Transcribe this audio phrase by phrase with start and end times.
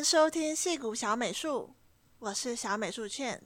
[0.00, 1.74] 迎收听戏谷小美术，
[2.20, 3.42] 我是小美术倩。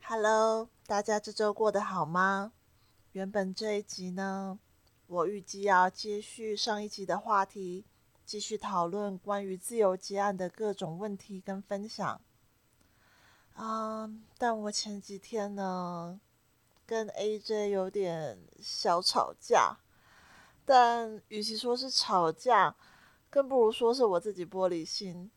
[0.00, 2.54] Hello，大家这周过得好吗？
[3.12, 4.58] 原本这一集呢，
[5.06, 7.84] 我预计要接续上一集的话题，
[8.24, 12.22] 继续讨论关于自由接案的各种问题跟分享。
[13.60, 16.18] 啊但我前几天呢，
[16.86, 19.76] 跟 AJ 有点小吵架，
[20.64, 22.74] 但与其说是吵架，
[23.28, 25.30] 更不如说是我自己玻璃心。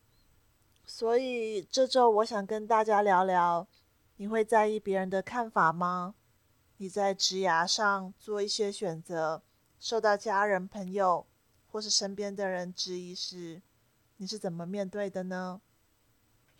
[0.85, 3.67] 所以这周我想跟大家聊聊，
[4.15, 6.15] 你会在意别人的看法吗？
[6.77, 9.43] 你在职涯上做一些选择，
[9.77, 11.27] 受到家人、朋友
[11.69, 13.61] 或是身边的人质疑时，
[14.15, 15.59] 你是怎么面对的呢？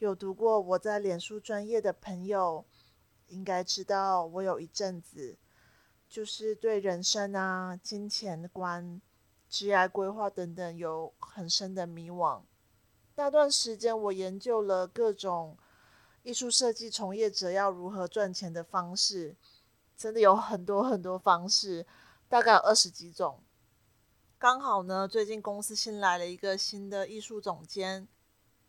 [0.04, 2.66] 有读过我在脸书专业的朋友，
[3.28, 5.38] 应该知道我有一阵子
[6.10, 9.02] 就是对人生啊、金钱观、
[9.48, 12.42] 职业规划等等有很深的迷惘。
[13.16, 15.58] 那段时间，我研究了各种
[16.24, 19.38] 艺术设计从业者要如何赚钱的方式，
[19.96, 21.88] 真的有很多很多方式，
[22.28, 23.42] 大概有二十几种。
[24.38, 28.10] 刚好呢，最近公司新来了一个新的艺术总监。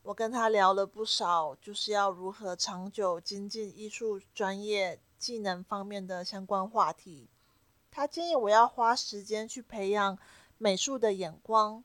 [0.04, 7.30] 我跟他聊了不少，就是要如何长久精进艺术专业技能方面的相关话题。
[7.90, 10.18] 他建议我要花时间去培养
[10.58, 11.82] 美术的眼光，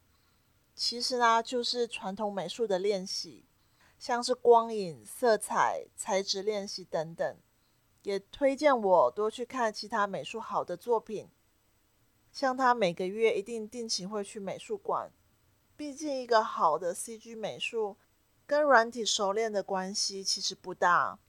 [0.76, 3.46] 其实呢，就是传统美术的练习，
[3.98, 7.38] 像是光影、色彩、材质练习等等。
[8.04, 11.30] 也推荐我多去看其他美术好的作品，
[12.34, 15.10] 像他每个月一定定期会去美术馆，
[15.78, 17.96] 毕竟一个好的 CG 美术。
[18.50, 21.20] 跟软体熟练的关系其实不大，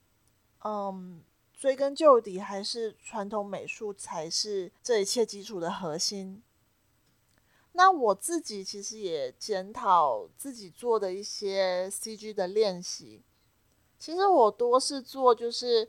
[0.63, 1.21] 嗯，
[1.53, 6.41] 追根究底还是传统美术才是这一切基础的核心。
[7.73, 13.21] 那我自己其实也检讨自己做的一些 CG 的练习，
[13.99, 15.87] 其实我多是做就是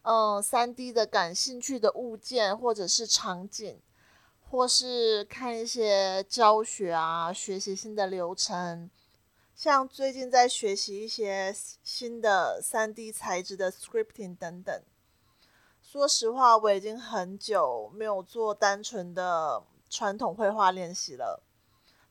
[0.00, 3.78] 嗯 3D 的感兴趣的物件或者是场景，
[4.48, 8.88] 或是看一些教学啊，学习新的流程。
[9.60, 14.82] 像最近在学习一些新的 3D 材质的 scripting 等等。
[15.82, 21.42] 说实话，我已经很久没有做单纯的传统绘画练习了。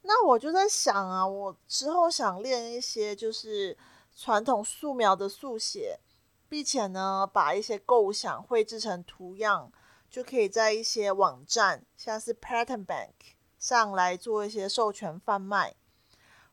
[0.03, 3.75] 那我就在想啊，我之后想练一些就是
[4.15, 5.99] 传统素描的速写，
[6.47, 9.71] 并且呢，把一些构想绘制成图样，
[10.07, 13.13] 就可以在一些网站，像是 Pattern Bank
[13.57, 15.75] 上来做一些授权贩卖。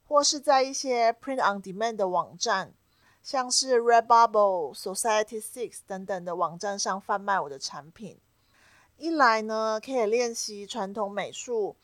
[0.07, 2.73] 或是在一些 print on demand 的网站，
[3.23, 8.21] 像是 Redbubble、Society Six 等等的网站上贩卖我的产品。
[8.97, 11.77] 一来呢，可以练习传统美术；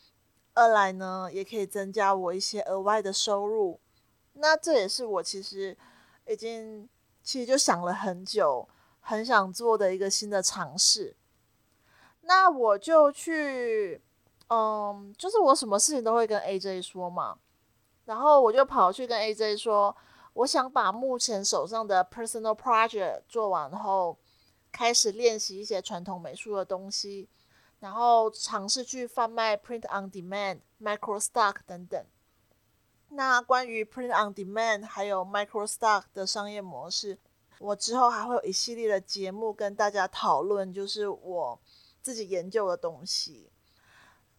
[0.53, 3.79] 二来呢，也可以增加我一些额外的收入。
[4.33, 5.77] 那这也是我其实
[6.27, 6.89] 已经
[7.21, 8.67] 其实就想了很久，
[8.99, 11.15] 很想做的一个新的尝试。
[12.21, 14.01] 那我就去，
[14.49, 17.37] 嗯，就是我什么事情都会跟 AJ 说嘛。
[18.05, 19.95] 然后我就跑去跟 AJ 说，
[20.33, 24.17] 我想把目前手上的 personal project 做完后，
[24.73, 27.29] 开始练习一些传统美术的东西，
[27.79, 32.05] 然后尝试去贩卖 print on demand、micro stock 等等。
[33.07, 37.17] 那关于 print on demand 还有 micro stock 的商业模式，
[37.59, 41.59] 我之后还会有一系列的节目跟大家讨论，就是我
[42.01, 43.49] 自己研究的东西。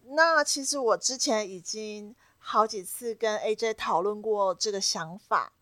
[0.02, 2.14] 那其实我之前已经。
[2.46, 5.54] 好几次跟 AJ 讨论过这个想法，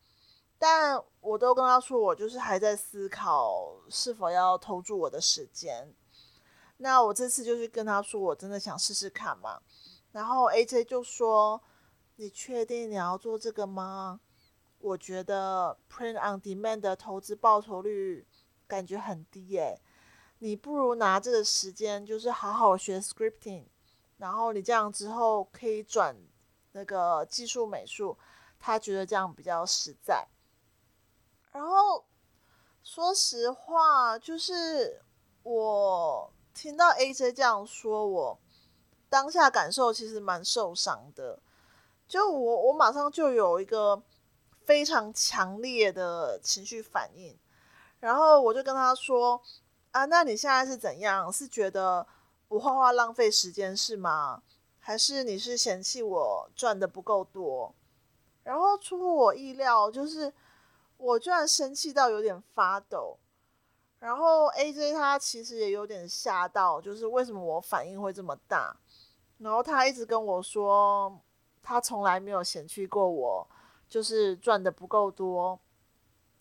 [0.59, 5.94] 但我都跟他说，我就是还在思考是否要投注我的时间。
[6.78, 9.60] 那我这次就是跟他说，我真的想试试看嘛。
[10.10, 11.62] 然后 AJ 就说
[12.16, 14.19] ：“你确定你要做这个吗？”
[14.81, 18.26] 我觉得 Print on Demand 的投资报酬率
[18.67, 19.81] 感觉很低耶。
[20.40, 23.67] 你不如拿这个时间，就是好好学 Scripting，
[24.19, 26.17] 然后你这样之后可以转。
[26.73, 28.17] 那个技术美术，
[28.59, 30.27] 他觉得这样比较实在。
[31.53, 32.05] 然后
[32.83, 35.03] 说实话，就是
[35.43, 38.41] 我听到 AJ 这样说，我
[39.09, 41.41] 当下感受其实蛮受伤的。
[42.09, 44.03] 就我，我马上就有一个
[44.65, 47.39] 非常强烈的情绪反应。
[48.01, 49.41] 然后我就跟他说
[49.93, 51.33] ：“啊，那你现在是怎样？
[51.33, 52.07] 是觉得
[52.49, 54.43] 我画画浪费时间是吗？”
[54.84, 57.73] 还是你是嫌弃我赚的不够多？
[58.43, 60.32] 然后出乎我意料，就是
[60.96, 63.17] 我居然生气到有点发抖。
[64.00, 68.76] 然后 AJ 他其实也有点吓到，就是为什么我反应会这么大？
[69.38, 71.17] 然后他一直跟我说，
[71.62, 73.49] 他从来没有嫌弃过我，
[73.88, 75.61] 就是赚的不够多，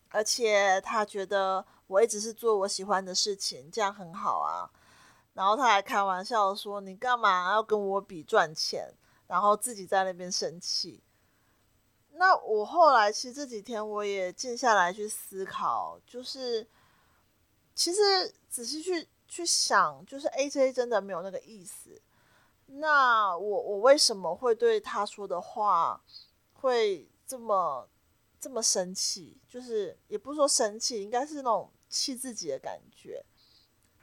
[0.08, 4.68] 而且他觉得我一直是做我喜欢的事情，这样很好啊。
[5.34, 8.94] 然后他还开玩笑说：“你干嘛要跟我比赚钱？”
[9.26, 11.02] 然后自己在那边生气。
[12.12, 16.68] 那我后来其实这几天我也静下来去思考，就是。
[17.74, 22.02] 其实仔细去去想，就是 AJ 真的没有那个意思。
[22.66, 26.04] 那我我为什么会对他说的话
[26.52, 27.88] 会这么
[28.38, 29.40] 这么生气？
[29.48, 33.24] 就是也不是说生气，应该是那种气自己的感觉。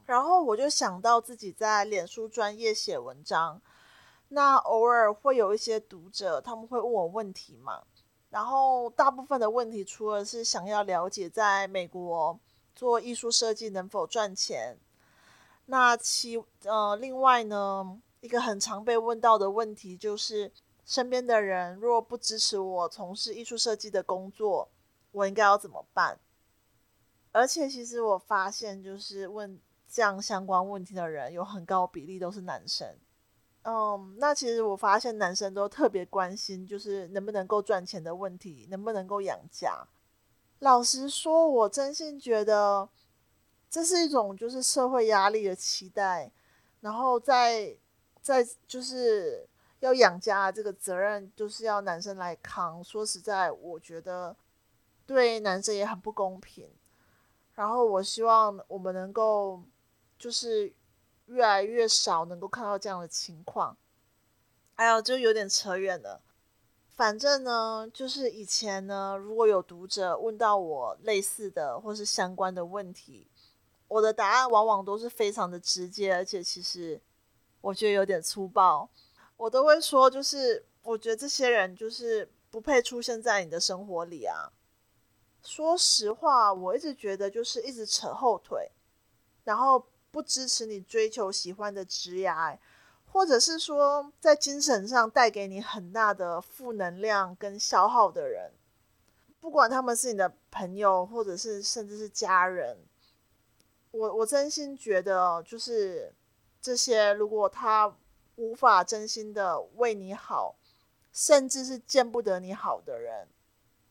[0.09, 3.61] 然后我就想到自己在脸书专业写文章，
[4.29, 7.83] 那偶尔会有一些读者他们会问我问题嘛，
[8.31, 12.39] 然后大部分的问题除了是想要了解在美国。
[12.75, 14.77] 做艺术设计能否赚钱？
[15.65, 20.49] 那其呃，另外呢，一个很常被问到的问题就是，
[20.85, 24.69] 身边的人若不支持我从事艺术设计的工作，
[25.11, 26.17] 我应该要怎么办？
[27.33, 29.59] 而且，其实我发现，就是问
[29.89, 32.87] 这样相关问题的人，有很高比例都是男生。
[33.63, 39.87] 嗯，那其实我发现男生都特别关心，就是能不能够赚钱的问题，能不能够养家。
[40.59, 42.87] 老实说，我真心觉得
[43.69, 46.31] 这是一种就是社会压力的期待，
[46.81, 47.75] 然后在
[48.21, 49.47] 在就是
[49.79, 52.83] 要养家这个责任就是要男生来扛。
[52.83, 54.35] 说实在，我觉得
[55.05, 56.69] 对男生也很不公平。
[57.55, 59.61] 然后我希望我们能够
[60.19, 60.71] 就是
[61.25, 63.75] 越来越少能够看到这样的情况。
[64.75, 66.21] 哎呦，就有点扯远了。
[66.95, 73.27] 反正呢，就是以前呢，如果有读者问到我类似的或是相关的问题，
[73.87, 77.01] 我的答案往往都是非常的直接，而且其实
[77.61, 78.89] 我觉得有点粗暴。
[79.37, 84.51] 我都会说，就是我觉得这些人就是不配出现在你的生活里啊。
[85.41, 88.71] 说实话，我一直觉得就是一直扯后腿，
[89.45, 92.31] 然后不支持你追求喜欢的职业。
[93.11, 98.51] 或者是说，在精神上带给你很大的负能量跟消耗的人，
[99.39, 102.77] 不管他们是你的朋友，或者是甚至是家人，
[103.89, 106.13] 我我真心觉得，就是
[106.61, 107.97] 这些，如果他
[108.35, 110.55] 无法真心的为你好，
[111.11, 113.27] 甚至是见不得你好的人，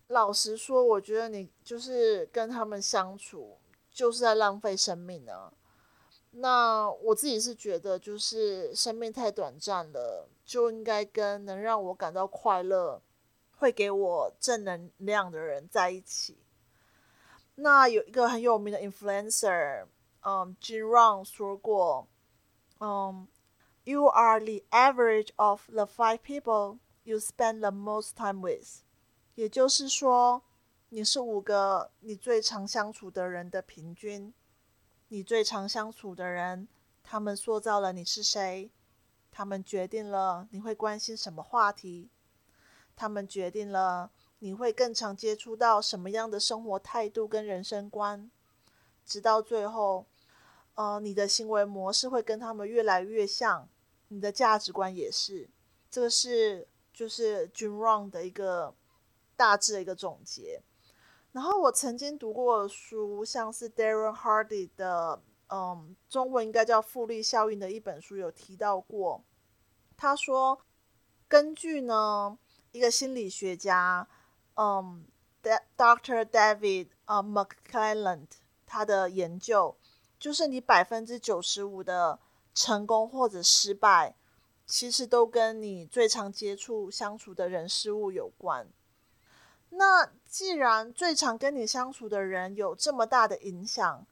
[0.06, 3.58] 老实说，我觉得你就是跟他们相处，
[3.90, 5.52] 就是在浪费生命呢。
[6.30, 13.02] 那我自己是觉得，就是生命太短暂了，就应该跟能让我感到快乐、
[13.56, 16.38] 会给我正能量的人在一起。
[17.56, 19.86] 那有一个很有名的 influencer，
[20.20, 22.06] 嗯，Jin Rohn 说过，
[22.78, 23.26] 嗯
[23.84, 28.82] ，You are the average of the five people you spend the most time with。
[29.34, 30.42] 也就是说，
[30.90, 34.32] 你是五个你最常相处的人的平均。
[35.10, 36.69] 你最常相处的人，
[37.02, 38.70] 他们塑造了你是谁，
[39.31, 42.10] 他们决定了你会关心什么话题，
[42.94, 44.10] 他们决定了
[44.40, 48.31] 你会更常接触到什么样的生活态度跟人生观，
[49.06, 50.04] 直到最后，
[50.75, 53.66] 呃，你的行为模式会跟他们越来越像，
[54.09, 55.49] 你的价值观也是。
[55.90, 58.75] 这个是就是 Jin Rohn 的一个
[59.35, 60.61] 大致的一个总结。
[61.38, 69.23] 然后我曾经读过书，像是 Darren Hardy 的，嗯，中文应该叫《复利效应》的一本书，有提到过。
[69.97, 70.61] 他说，
[71.28, 72.37] 根据呢
[72.73, 74.09] 一个心理学家，
[74.57, 75.07] 嗯
[75.76, 76.25] ，Dr.
[76.25, 78.26] David 啊 McClelland
[78.66, 79.76] 他的研究，
[80.18, 82.18] 就是你百分之九十五的
[82.52, 84.16] 成功或者失败，
[84.66, 88.68] 其实都跟你最常接触相处的人事物有关。
[89.71, 94.06] 那既然最常跟你相处的人有这么大的影响，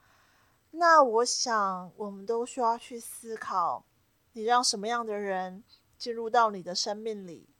[0.70, 3.84] 那我想我们都需要去思考：
[4.32, 5.62] 你让什么样的人
[5.98, 7.50] 进入到你的生命里？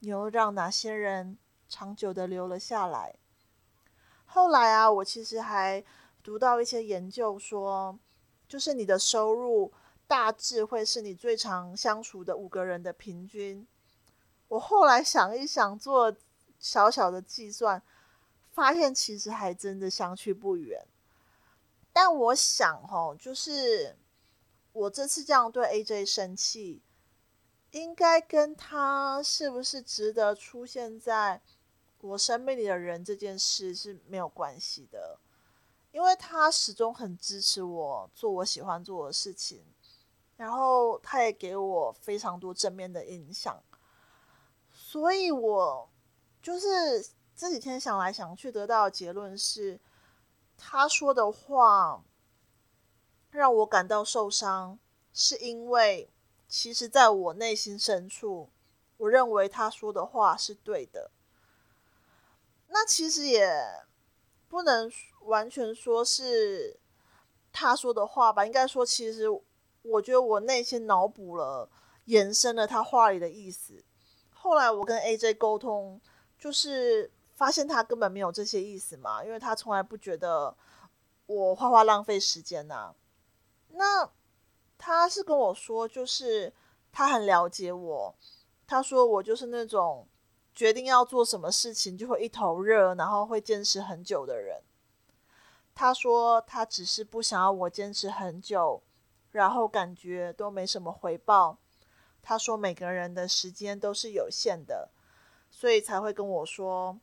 [0.00, 3.16] 你又让哪些人长久的留了下来？
[4.26, 5.82] 后来啊，我其实还
[6.22, 7.98] 读到一些研究说，
[8.46, 9.72] 就是你的收入
[10.06, 13.66] 大致会是你最常相处的五个人的平均。
[14.48, 16.14] 我后来想一想，做。
[16.56, 17.82] 小小的计算，
[18.54, 20.86] 发现其实还真的相去不远。
[21.92, 23.98] 但我想，吼，就是
[24.72, 26.80] 我这次这样对 AJ 生气，
[27.72, 31.42] 应该跟他是不是值得出现在
[32.00, 35.18] 我生命里的人这件事是没有关系的，
[35.90, 39.64] 因为他始终很支持我做我喜欢做的事情，
[40.36, 43.62] 然后他也给我非常多正面的影响，
[44.72, 45.88] 所以我
[46.42, 49.80] 就是这几天想来想去得到的结论是，
[50.56, 52.04] 他说的话
[53.30, 54.78] 让我感到受伤，
[55.12, 56.10] 是因为
[56.48, 58.50] 其实在我内心深处。
[58.96, 61.10] 我认为他说的话是对的，
[62.68, 63.52] 那其实也
[64.48, 64.90] 不能
[65.22, 66.78] 完全说是
[67.52, 68.46] 他说的话吧。
[68.46, 69.26] 应该说，其实
[69.82, 71.68] 我觉得我内心脑补了、
[72.04, 73.84] 延伸了他话里的意思。
[74.32, 76.00] 后来我跟 AJ 沟通，
[76.38, 80.56] 就是发现他根本没有这些意思嘛，因为他从来不觉得
[81.26, 82.94] 我画画浪费时间呐。
[83.68, 84.10] 那
[84.78, 86.52] 他是跟我说，就是
[86.92, 88.14] 他很了解我。
[88.66, 90.08] 他说：“我就是那种
[90.54, 94.62] 决定要做什么事情就会一头热，然后会坚持很久的人。”
[95.74, 98.82] 他说：“他只是不想要我坚持很久，
[99.32, 101.58] 然后感觉都没什么回报。”
[102.22, 104.88] 他说：“每个人的时间都是有限的，
[105.50, 106.98] 所以才会跟我说，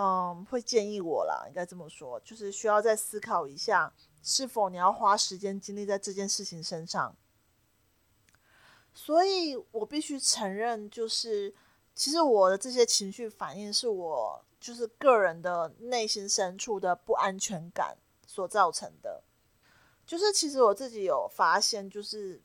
[0.00, 7.16] 嗯，会建议我啦，应该这么说，就是需要再思考一下，是否你要花时间精力在这件事情身上。”
[8.94, 11.52] 所以我必须承认，就是
[11.96, 19.24] 其实我的这些情绪反应是我就是个人的内心深处的不安全感所造成的。
[20.06, 22.40] 就是其实我自己有发现，就是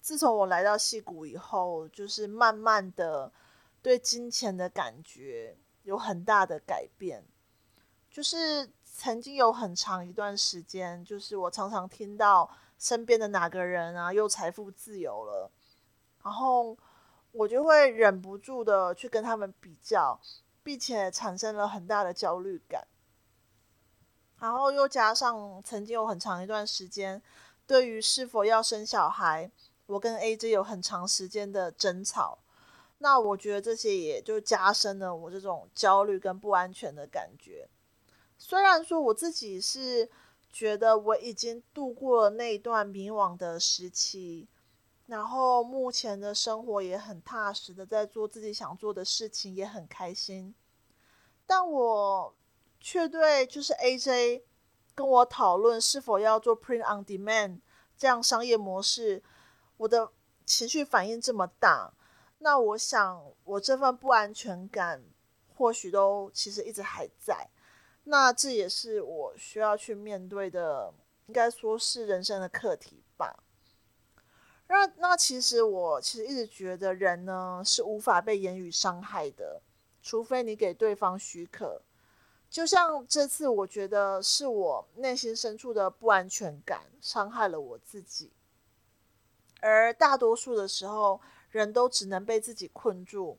[0.00, 3.32] 自从我来到戏谷以后，就是慢慢的
[3.80, 5.56] 对金钱的感觉
[5.88, 7.24] 有很大的改变。
[8.10, 15.50] 就是曾经有很长一段时间，就是我常常听到身边的哪个人啊又财富自由了。
[16.22, 16.76] 然后
[17.32, 20.20] 我就会忍不住的去跟他们比较，
[20.62, 22.86] 并且产生了很大的焦虑感。
[24.38, 27.22] 然后又加上曾经有很长一段时间，
[27.66, 29.50] 对于是否要生小孩，
[29.86, 32.38] 我跟 AJ 有很长时间的争吵。
[32.98, 37.68] 那我觉得这些也就加深了我这种焦虑跟不安全的感觉。
[38.36, 40.10] 虽然说我自己是
[40.50, 44.48] 觉得我已经度过了那一段迷惘的时期。
[45.06, 50.54] 然后目前的生活也很踏实的在做自己想做的事情，也很开心。
[51.46, 52.34] 但我
[52.78, 54.42] 却对就是 AJ
[54.94, 57.60] 跟我讨论是否要做 Print on Demand
[57.96, 59.22] 这样商业模式，
[59.78, 60.12] 我的
[60.44, 61.94] 情绪反应这么大。
[62.38, 65.02] 那我想我这份不安全感
[65.54, 67.48] 或许都其实一直还在。
[68.04, 70.94] 那这也是我需要去面对的，
[71.26, 73.42] 应该说是人生的课题吧。
[74.68, 79.60] 那那其实我其实一直觉得人呢是无法被言语伤害的，
[80.02, 81.82] 除非你给对方许可。
[82.50, 88.32] 就像这次，我觉得是我内心深处的不安全感伤害了我自己，
[89.60, 93.38] 而大多数的时候，人都只能被自己困住。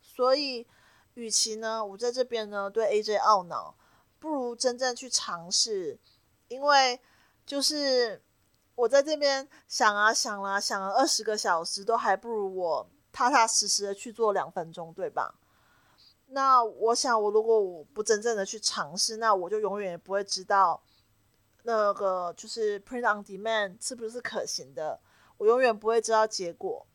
[0.00, 0.66] 所以，
[1.14, 3.76] 与其呢我在这边呢对 AJ 懊恼，
[4.18, 5.98] 不如真正去尝试，
[6.48, 7.00] 因为
[7.44, 8.22] 就是。
[8.76, 15.34] 我在这边想啊想啊想了二十个小时，都还不如我踏踏实实的去做两分钟，对吧？
[16.28, 20.82] 那我想，我如果我不真正的去尝试，那我就永远也不会知道
[21.64, 24.98] 那个就是 print on demand 是不是可行的，
[25.36, 26.86] 我永远不会知道结果。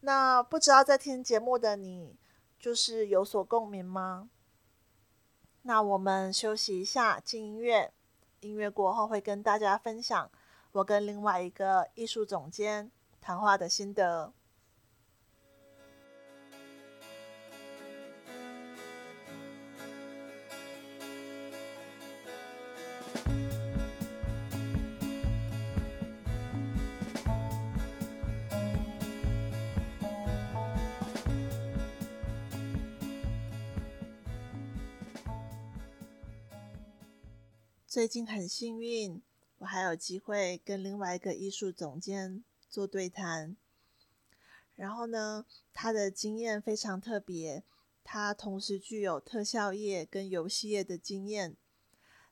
[0.00, 2.16] 那不知道在听节目的你，
[2.58, 4.30] 就是有所共鸣吗？
[5.62, 7.92] 那我们休息一下，进音乐，
[8.40, 10.30] 音乐过后会跟大家分享。
[10.72, 12.90] 我跟另外一个艺术总监
[13.20, 14.32] 谈话的心得。
[37.90, 39.20] 最近很幸运。
[39.58, 43.56] 我还有机会跟另外一个艺术总监做对谈，
[44.76, 45.44] 然后呢，
[45.74, 47.64] 他的经验非常特别，
[48.04, 51.56] 他同时具有特效业跟游戏业的经验。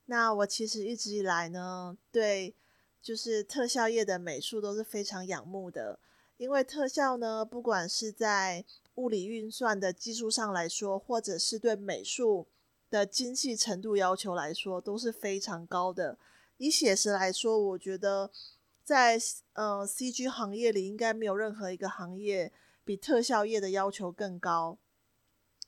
[0.07, 2.55] 那我其实一直以来呢，对
[3.03, 5.99] 就是特效业的美术都是非常仰慕的，
[6.37, 12.47] 因为特效呢，不管是在物理运算的技术上来说，或者是对美术
[12.91, 16.19] 的精细程度要求来说，都是非常高的。
[16.57, 18.31] 以写实来说，我觉得
[18.83, 19.19] 在
[19.53, 22.53] 呃 CG 行业里，应该没有任何一个行业
[22.85, 24.79] 比特效业的要求更高。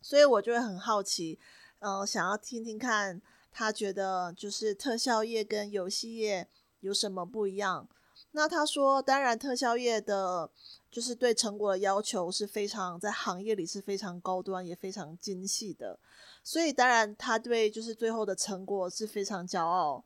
[0.03, 1.39] 所以我就会很好奇，
[1.81, 3.21] 呃，想要听听看
[3.53, 6.49] 他觉得就是特效业跟游戏业
[6.81, 7.89] 有什么不一样。
[8.33, 10.51] 那他说，当然特效业的，
[10.91, 15.99] 就是对成果的要求是非常在行业里是非常高端也非常精细的，
[16.45, 20.05] 所以当然他对就是最后的成果是非常骄傲。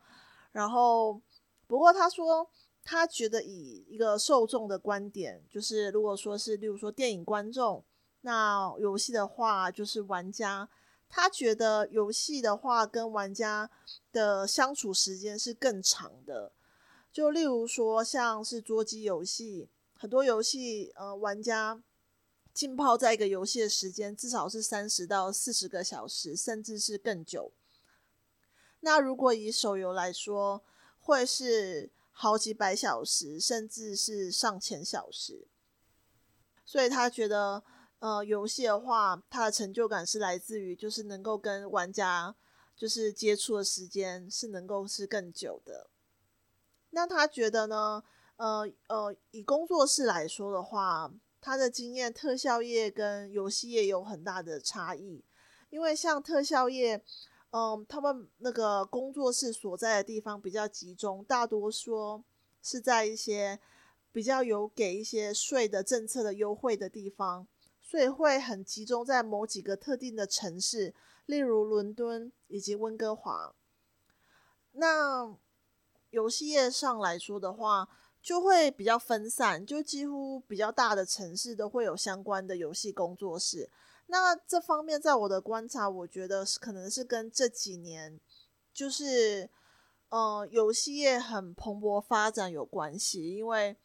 [0.53, 1.21] 然后，
[1.67, 2.49] 不过他说，
[2.83, 7.85] 他觉得以一个受众的观点，就是如果说是例如说电影观众。
[8.27, 10.67] 那游戏的话，就是玩家，
[11.11, 13.71] 他觉得游戏的话跟玩家
[14.13, 16.51] 的相处时间是更长的。
[17.15, 21.81] 就例如说，像是桌机游戏，很多游戏，呃，玩家
[22.53, 27.53] 浸泡在一个游戏的时间至少是三十到四十个小时，甚至是更久。
[28.81, 30.65] 那如果以手游来说，
[30.99, 35.47] 会是好几百小时，甚至是上千小时。
[36.67, 37.63] 所以他觉得。
[38.01, 42.37] 呃，游戏的话，它的成就感是来自于，就是能够跟玩家
[42.77, 45.89] 就是接触的时间是能够是更久的。
[46.95, 48.03] 那他觉得呢？
[48.37, 55.25] 呃呃，以工作室来说的话，他的经验，特效业跟游戏业有很大的差异。
[55.71, 57.01] 因为像特效业，
[57.51, 62.25] 嗯、他们那个工作室所在的地方比较集中，大多数
[62.61, 63.61] 是在一些
[64.11, 67.47] 比较有给一些税的政策的优惠的地方。
[67.81, 70.93] 所以会很集中在某几个特定的城市，
[71.27, 73.55] 例如伦敦以及温哥华。
[74.73, 75.37] 那
[76.15, 77.89] 游戏业上来说的话，
[78.23, 83.69] 就会比较分散，就几乎比较大的城市都会有相关的游戏工作室。
[84.07, 88.21] 那这方面，在我的观察，我觉得是可能是跟这几年
[88.73, 89.51] 就是
[90.11, 93.77] 呃游戏业很蓬勃发展有关系，因为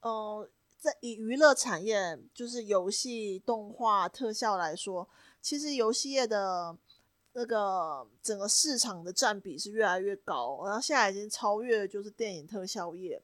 [0.00, 0.48] 呃。
[0.76, 5.08] 在以娱乐产业，就是游戏、动画、特效来说，
[5.40, 6.76] 其实游戏业的
[7.34, 13.22] 那个整个市场的占比是越来越高，然后现在已经超越就是电影特效业。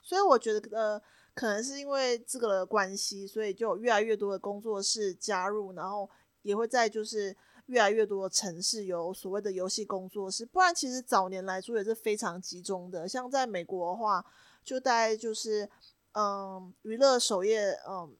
[0.00, 1.02] 所以我觉得，呃，
[1.34, 6.08] 可能是因为这个的关系，所以就有越来越多的工作室加入，然后
[6.42, 10.46] 也会在就是越来越多的城市有所谓的游戏工作室。
[10.46, 13.08] 不然，其实早年来说也是非常集中的。
[13.08, 14.24] 像在美国的话，
[14.64, 15.68] 就大概就是。
[16.14, 18.14] 嗯，娱乐首页，嗯，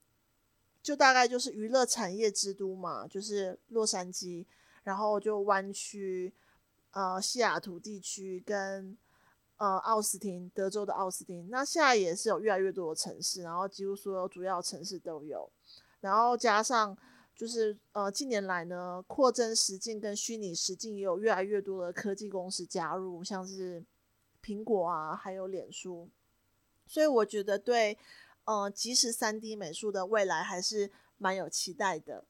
[0.81, 4.43] 就大概就是娱乐产业之都嘛，就是洛杉矶，
[4.83, 6.33] 然后就湾区，
[6.91, 8.97] 呃，西雅图地区跟
[9.57, 11.49] 呃奥斯汀，德州的奥斯汀。
[11.49, 15.49] 那现在也是有越来越多的城市，然后几乎所有主要城市都有，
[16.01, 16.97] 然后加上
[17.35, 23.83] 就是呃近年来呢，扩增实境跟虚拟实境也有越来越多的科技公司加入，像是
[24.43, 26.09] 苹果啊，还有脸书。
[26.85, 27.97] 所以我觉得对，
[28.43, 32.25] 呃，即时三 D 美术的未来还是蛮有期待的。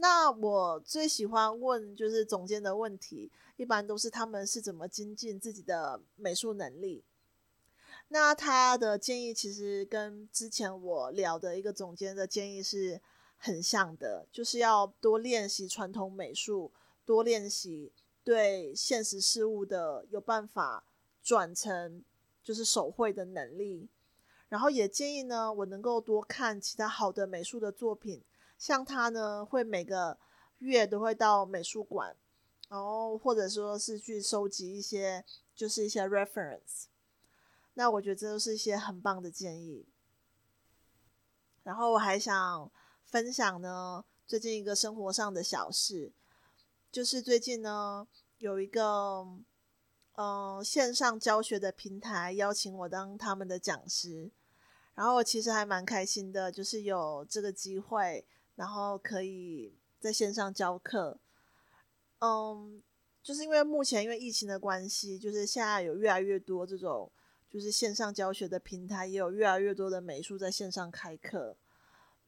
[0.00, 7.04] 那我最喜欢问就是总监的问题，一般都是他们是怎么精进自己的美术能力。
[8.08, 13.00] 那他的建议其实跟之前我聊的一个总监的建议是
[13.36, 16.72] 很像的，就是要多练习传统美术，
[17.04, 17.92] 多练习
[18.24, 20.84] 对现实事物的有办法
[21.22, 22.02] 转成。
[22.42, 23.86] 就是手绘的能力，
[24.48, 28.22] 然后也建议呢，我能够多看其他好的美术的作品，
[28.60, 30.18] 像他呢，会每个
[30.58, 32.14] 月都会到美术馆，
[32.68, 36.84] 然后或者说是去收集一些，就是一些 reference。
[37.74, 39.88] 那我觉得这都是一些很棒的建议。
[41.62, 42.70] 然后我还想
[43.06, 46.12] 分享呢，最近一个生活上的小事，
[46.92, 48.06] 就是最近呢
[48.38, 49.26] 有一个。
[50.16, 54.30] 嗯，线上教学的平台邀请我当他们的讲师，
[54.94, 58.26] 然后我其实还蛮开心的，就是有这个机会，
[58.60, 61.18] 然后可以在线上教课。
[62.18, 62.82] 嗯，
[63.22, 67.10] 就是因为目前因为疫情的关系，就是现在有越来越多这种
[67.48, 71.56] 就是线上教学的平台，也有越来越多的美术在线上开课。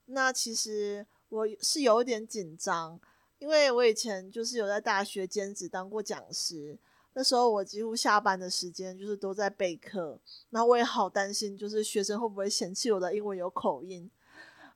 [0.07, 2.99] 那其实我是有一点紧张，
[3.39, 6.79] 因为我以前就是有在大学兼职当过讲师。
[7.13, 10.19] 那时候我几乎下班的时间就是都在备课，
[10.49, 14.11] 然后我也好担心，就是学生会不会嫌弃我的英文有口音。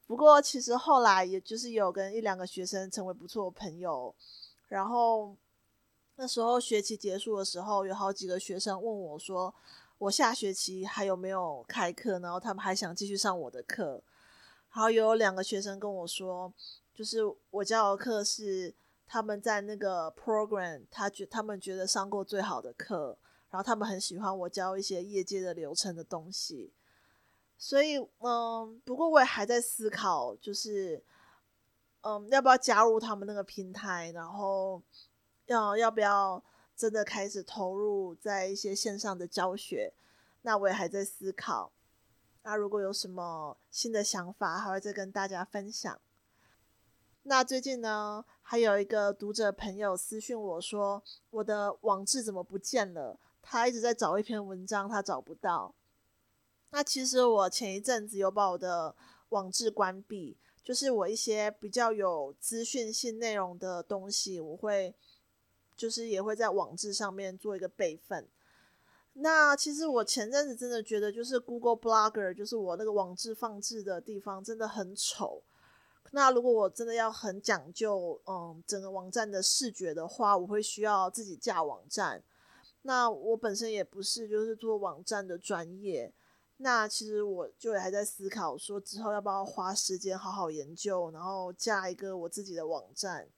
[0.07, 4.15] 不过其实后来也就是有跟一两个学生成为不错的朋友，
[4.69, 5.37] 然后
[6.17, 9.55] 那时候学期结束的时候，有好几个学生问我说，
[9.99, 14.03] 我下学期还有没有开课，然后他们还想继续上我的课。
[14.73, 16.53] 然后有两个学生跟我说，
[16.95, 18.75] 就是我教的课是。
[19.09, 23.17] 他们在那个 program，他觉他们觉得上过最好的课，
[23.51, 26.73] 然后他们很喜欢我教一些业界的流程的东西，
[27.59, 31.03] 所以嗯，不过我也还在思考，就是
[32.03, 34.83] 嗯，要不要加入他们那个平台，然后
[35.47, 36.43] 要要不要
[36.77, 39.95] 真的开始投入在一些线上的教学？
[40.43, 41.73] 那我也还在思考。
[42.43, 45.99] 那如果有什么新的想法，还会再跟大家分享。
[47.25, 53.19] 那最近呢，还有一个读者朋友私讯我说，我的网志怎么不见了？
[53.43, 55.75] 他一直在找一篇文章，他找不到。
[56.77, 58.95] 那其实我前一阵子有把我的
[59.31, 64.95] 网志关闭，就是我一些比较有资讯性内容的东西，我会
[65.75, 68.29] 就是也会在网志上面做一个备份。
[69.15, 75.43] 那其实我前阵子真的觉得，就是 Google Blogger，就是我那个网志放置的地方真的很丑。
[76.11, 82.23] 那如果我真的要很讲究，嗯，整个网站的视觉的话，我会需要自己架网站。
[82.83, 86.13] 那我本身也不是就是做网站的专业，
[86.59, 93.29] 那其实我就也还在思考说之后要不要花时间好好研究，然后架一个我自己的网站。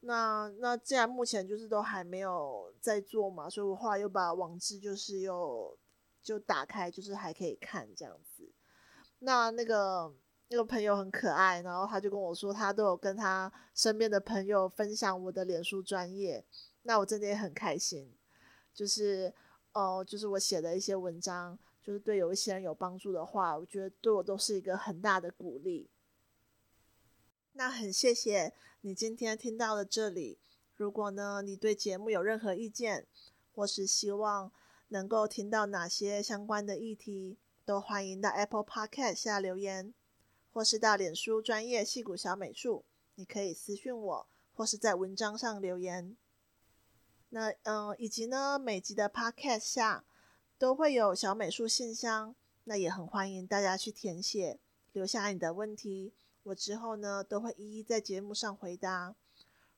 [0.00, 5.78] 那那既然目前就是都还没有在做嘛，所以我后来又把网址就是又
[6.22, 8.50] 就打开，就是还可以看这样子。
[9.20, 10.14] 那那个。
[10.48, 16.44] 那个朋友很可爱，然后他就跟我说，他都有跟他身边的朋友分享我的脸书专业，
[16.82, 18.14] 那我真的也很开心，
[18.74, 19.32] 就是
[19.72, 25.88] 哦、就是我写的一些文章，就是对有一些人有帮助的话，我觉得对我都是一个很大的鼓励。
[27.54, 30.38] 那很谢谢你今天听到了这里，
[30.76, 33.06] 如果呢你对节目有任何意见，
[33.54, 34.52] 或是希望
[34.88, 39.92] 能够听到哪些相关的议题，都欢迎到 Apple Podcast 下留言。
[40.54, 46.14] 或是到脸书专业戏骨小美术，你可以私讯我，或是在文章上留言。
[47.30, 50.04] 那嗯，以及呢，每集的 Podcast 下
[50.62, 54.60] 都会有小美术信箱，那也很欢迎大家去填写，
[54.92, 56.12] 留下你的问题，
[56.44, 59.16] 我之后呢都会一一在节目上回答。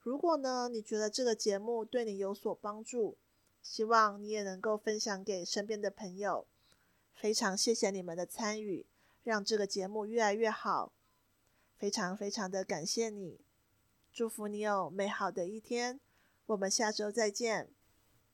[0.02, 3.16] 如果呢你觉得这个节目对你有所帮助，
[3.62, 6.46] 希望你也能够分享给身边的朋友。
[7.14, 8.84] 非常谢谢你们的参与。
[9.22, 10.92] 让这个节目越来越好，
[11.78, 13.40] 非常非常的感谢你，
[14.12, 15.98] 祝福你有美好的一天，
[16.44, 17.70] 我们下周再见，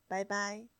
[0.09, 0.80] 拜拜。